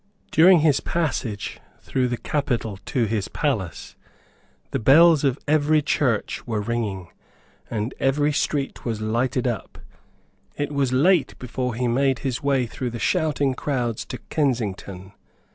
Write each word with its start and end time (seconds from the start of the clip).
During 0.31 0.61
his 0.61 0.79
passage 0.79 1.59
through 1.79 2.07
the 2.07 2.17
capital 2.17 2.77
to 2.87 3.05
his 3.05 3.27
palace, 3.27 3.95
the 4.71 4.79
bells 4.79 5.23
of 5.23 5.37
every 5.47 5.83
church 5.83 6.47
were 6.47 6.59
ringing, 6.59 7.09
and 7.69 7.93
every 7.99 8.33
street 8.33 8.83
was 8.83 8.99
lighted 8.99 9.45
up. 9.45 9.77
It 10.55 10.71
was 10.71 10.91
late 10.91 11.37
before 11.37 11.75
he 11.75 11.87
made 11.87 12.17
his 12.25 12.41
way 12.41 12.65
through 12.65 12.89
the 12.89 12.97
shouting 12.97 13.53
crowds 13.53 14.03
to 14.05 14.17
Kensington. 14.31 15.11